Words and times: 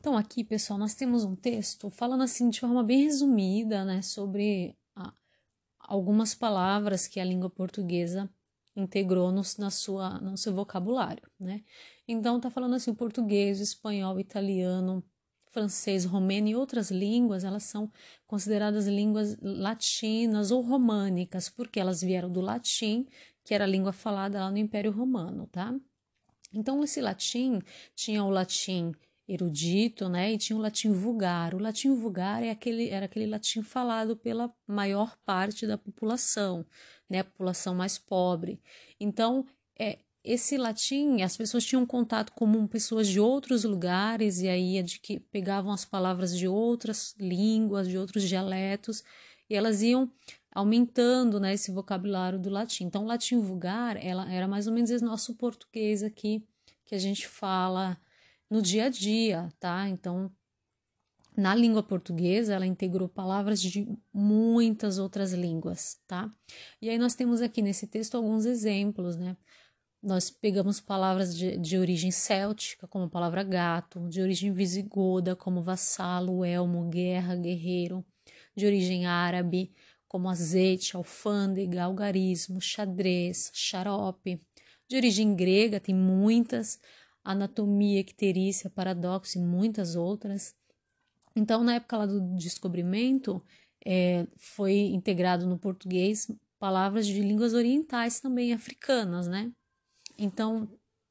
Então, 0.00 0.16
aqui, 0.16 0.44
pessoal, 0.44 0.78
nós 0.78 0.94
temos 0.94 1.24
um 1.24 1.34
texto 1.34 1.90
falando 1.90 2.22
assim 2.22 2.48
de 2.50 2.60
forma 2.60 2.84
bem 2.84 3.02
resumida, 3.04 3.84
né, 3.84 4.00
sobre 4.00 4.76
a, 4.94 5.12
algumas 5.80 6.34
palavras 6.34 7.08
que 7.08 7.18
a 7.18 7.24
língua 7.24 7.50
portuguesa 7.50 8.30
integrou 8.76 9.32
no, 9.32 9.42
na 9.58 9.70
sua, 9.70 10.20
no 10.20 10.36
seu 10.36 10.54
vocabulário, 10.54 11.28
né? 11.38 11.64
Então, 12.06 12.38
tá 12.38 12.48
falando 12.48 12.76
assim, 12.76 12.94
português, 12.94 13.60
espanhol, 13.60 14.20
italiano, 14.20 15.02
francês, 15.50 16.04
romeno 16.04 16.48
e 16.48 16.54
outras 16.54 16.90
línguas, 16.92 17.42
elas 17.42 17.64
são 17.64 17.90
consideradas 18.24 18.86
línguas 18.86 19.36
latinas 19.40 20.52
ou 20.52 20.60
românicas, 20.60 21.48
porque 21.48 21.80
elas 21.80 22.00
vieram 22.00 22.30
do 22.30 22.40
latim, 22.40 23.04
que 23.44 23.52
era 23.52 23.64
a 23.64 23.66
língua 23.66 23.92
falada 23.92 24.38
lá 24.38 24.50
no 24.50 24.58
Império 24.58 24.92
Romano, 24.92 25.48
tá? 25.48 25.74
Então, 26.52 26.84
esse 26.84 27.00
latim 27.00 27.60
tinha 27.96 28.22
o 28.22 28.30
latim 28.30 28.92
erudito, 29.28 30.08
né? 30.08 30.32
E 30.32 30.38
tinha 30.38 30.56
o 30.56 30.60
latim 30.60 30.90
vulgar. 30.92 31.54
O 31.54 31.58
latim 31.58 31.94
vulgar 31.94 32.42
é 32.42 32.50
aquele, 32.50 32.88
era 32.88 33.04
aquele 33.04 33.26
latim 33.26 33.62
falado 33.62 34.16
pela 34.16 34.52
maior 34.66 35.16
parte 35.24 35.66
da 35.66 35.76
população, 35.76 36.64
né? 37.08 37.20
A 37.20 37.24
população 37.24 37.74
mais 37.74 37.98
pobre. 37.98 38.60
Então, 38.98 39.46
é, 39.78 39.98
esse 40.24 40.56
latim, 40.56 41.22
as 41.22 41.36
pessoas 41.36 41.64
tinham 41.64 41.84
contato 41.86 42.32
com 42.32 42.66
pessoas 42.66 43.06
de 43.06 43.20
outros 43.20 43.64
lugares 43.64 44.40
e 44.40 44.48
aí 44.48 44.82
de 44.82 44.98
que 44.98 45.20
pegavam 45.20 45.72
as 45.72 45.84
palavras 45.84 46.36
de 46.36 46.48
outras 46.48 47.14
línguas, 47.18 47.88
de 47.88 47.98
outros 47.98 48.22
dialetos 48.24 49.04
e 49.48 49.54
elas 49.54 49.82
iam 49.82 50.10
aumentando, 50.50 51.38
né, 51.38 51.54
esse 51.54 51.70
vocabulário 51.70 52.38
do 52.38 52.50
latim. 52.50 52.84
Então, 52.84 53.04
o 53.04 53.06
latim 53.06 53.40
vulgar, 53.40 53.96
ela 54.02 54.30
era 54.32 54.48
mais 54.48 54.66
ou 54.66 54.72
menos 54.72 54.90
esse 54.90 55.04
nosso 55.04 55.34
português 55.34 56.02
aqui 56.02 56.42
que 56.84 56.94
a 56.94 56.98
gente 56.98 57.28
fala 57.28 57.96
no 58.50 58.62
dia 58.62 58.86
a 58.86 58.88
dia, 58.88 59.48
tá? 59.60 59.88
Então, 59.88 60.30
na 61.36 61.54
língua 61.54 61.82
portuguesa, 61.82 62.54
ela 62.54 62.66
integrou 62.66 63.08
palavras 63.08 63.62
de 63.62 63.86
muitas 64.12 64.98
outras 64.98 65.32
línguas, 65.32 66.00
tá? 66.06 66.28
E 66.82 66.90
aí 66.90 66.98
nós 66.98 67.14
temos 67.14 67.40
aqui 67.40 67.62
nesse 67.62 67.86
texto 67.86 68.16
alguns 68.16 68.44
exemplos, 68.44 69.16
né? 69.16 69.36
Nós 70.02 70.30
pegamos 70.30 70.80
palavras 70.80 71.36
de, 71.36 71.56
de 71.56 71.78
origem 71.78 72.10
céltica, 72.10 72.86
como 72.88 73.04
a 73.04 73.08
palavra 73.08 73.42
gato, 73.42 74.08
de 74.08 74.20
origem 74.20 74.52
visigoda, 74.52 75.36
como 75.36 75.62
vassalo, 75.62 76.44
elmo, 76.44 76.88
guerra, 76.88 77.36
guerreiro, 77.36 78.04
de 78.56 78.66
origem 78.66 79.06
árabe, 79.06 79.72
como 80.08 80.28
azeite, 80.28 80.96
alfândega, 80.96 81.84
algarismo, 81.84 82.60
xadrez, 82.60 83.50
xarope, 83.52 84.40
de 84.88 84.96
origem 84.96 85.36
grega, 85.36 85.78
tem 85.78 85.94
muitas, 85.94 86.80
anatomia, 87.28 88.00
icterícia, 88.00 88.70
paradoxo 88.70 89.38
e 89.38 89.40
muitas 89.40 89.94
outras. 89.94 90.54
Então, 91.36 91.62
na 91.62 91.74
época 91.74 91.98
lá 91.98 92.06
do 92.06 92.20
descobrimento, 92.36 93.42
é, 93.84 94.26
foi 94.36 94.72
integrado 94.78 95.46
no 95.46 95.58
português 95.58 96.26
palavras 96.58 97.06
de 97.06 97.20
línguas 97.20 97.52
orientais 97.52 98.18
também, 98.18 98.52
africanas, 98.52 99.28
né? 99.28 99.52
Então, 100.18 100.68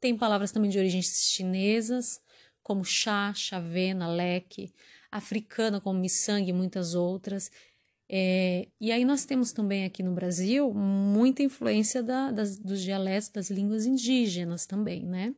tem 0.00 0.16
palavras 0.16 0.50
também 0.50 0.68
de 0.68 0.78
origens 0.78 1.30
chinesas, 1.30 2.20
como 2.62 2.84
chá, 2.84 3.32
chavena, 3.32 4.08
leque, 4.08 4.74
africana, 5.10 5.80
como 5.80 5.98
miçangue 5.98 6.50
e 6.50 6.52
muitas 6.52 6.94
outras. 6.94 7.50
É, 8.08 8.68
e 8.80 8.90
aí 8.90 9.04
nós 9.04 9.24
temos 9.24 9.52
também 9.52 9.84
aqui 9.84 10.02
no 10.02 10.12
Brasil 10.12 10.74
muita 10.74 11.44
influência 11.44 12.02
da, 12.02 12.32
das, 12.32 12.58
dos 12.58 12.82
dialetos 12.82 13.28
das 13.28 13.48
línguas 13.48 13.86
indígenas 13.86 14.66
também, 14.66 15.06
né? 15.06 15.34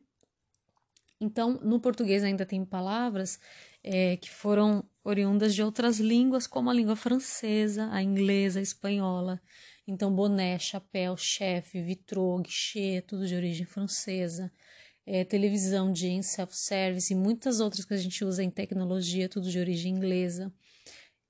Então, 1.23 1.59
no 1.63 1.79
português 1.79 2.23
ainda 2.23 2.45
tem 2.45 2.65
palavras 2.65 3.39
é, 3.81 4.17
que 4.17 4.29
foram 4.29 4.83
oriundas 5.03 5.55
de 5.55 5.63
outras 5.63 5.99
línguas, 5.99 6.45
como 6.45 6.69
a 6.69 6.73
língua 6.73 6.95
francesa, 6.95 7.89
a 7.91 8.03
inglesa, 8.03 8.59
a 8.59 8.61
espanhola. 8.61 9.41
Então, 9.87 10.13
boné, 10.13 10.59
chapéu, 10.59 11.15
chefe, 11.15 11.81
vitrô, 11.81 12.37
guichê, 12.39 13.01
tudo 13.07 13.25
de 13.25 13.35
origem 13.35 13.65
francesa. 13.65 14.51
É, 15.05 15.23
televisão, 15.23 15.93
jean, 15.93 16.21
self-service 16.21 17.13
e 17.13 17.15
muitas 17.15 17.59
outras 17.59 17.85
que 17.85 17.93
a 17.93 17.97
gente 17.97 18.23
usa 18.23 18.43
em 18.43 18.49
tecnologia, 18.49 19.27
tudo 19.29 19.49
de 19.49 19.59
origem 19.59 19.93
inglesa. 19.95 20.51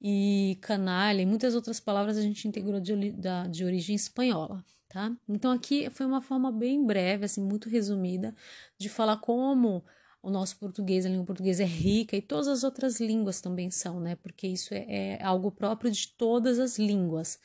E 0.03 0.57
canalha 0.61 1.21
e 1.21 1.25
muitas 1.25 1.55
outras 1.55 1.79
palavras 1.79 2.17
a 2.17 2.21
gente 2.21 2.47
integrou 2.47 2.79
de, 2.79 3.11
da, 3.13 3.47
de 3.47 3.63
origem 3.63 3.95
espanhola 3.95 4.63
tá? 4.93 5.11
Então 5.27 5.51
aqui 5.51 5.89
foi 5.89 6.05
uma 6.05 6.21
forma 6.21 6.51
bem 6.51 6.85
breve, 6.85 7.25
assim, 7.25 7.41
muito 7.41 7.67
resumida, 7.67 8.33
de 8.77 8.87
falar 8.87 9.17
como 9.17 9.83
o 10.21 10.29
nosso 10.29 10.57
português, 10.57 11.05
a 11.05 11.09
língua 11.09 11.25
portuguesa 11.25 11.63
é 11.63 11.65
rica 11.65 12.15
e 12.15 12.21
todas 12.21 12.47
as 12.47 12.63
outras 12.63 12.99
línguas 13.01 13.41
também 13.41 13.71
são, 13.71 13.99
né? 13.99 14.15
Porque 14.15 14.47
isso 14.47 14.73
é, 14.73 14.85
é 15.17 15.23
algo 15.23 15.51
próprio 15.51 15.91
de 15.91 16.07
todas 16.09 16.59
as 16.59 16.77
línguas, 16.77 17.39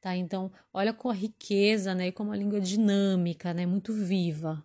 tá? 0.00 0.16
Então, 0.16 0.52
olha 0.72 0.92
com 0.92 1.08
a 1.08 1.14
riqueza, 1.14 1.94
né? 1.94 2.08
E 2.08 2.12
como 2.12 2.32
a 2.32 2.36
língua 2.36 2.58
é 2.58 2.60
dinâmica, 2.60 3.54
né? 3.54 3.64
Muito 3.64 3.92
viva. 3.92 4.62